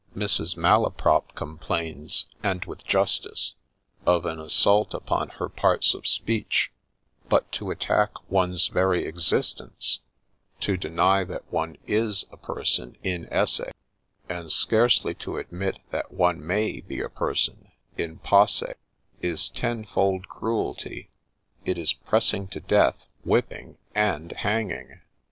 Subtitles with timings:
[0.25, 0.57] —Mrs.
[0.57, 3.53] Malaprop complains, and with justice,
[4.03, 6.71] of an' assault upon her parts of speech,'
[7.29, 9.99] but to attack one's very existence—
[10.61, 13.61] to liv PREFACE TO THE deny that one is a person in esse,
[14.27, 18.73] and scarcely to admit that one may be a person in posse,
[19.21, 21.11] is tenfold cruelty;'
[21.63, 24.99] it is pressing to death, whipping, and hanging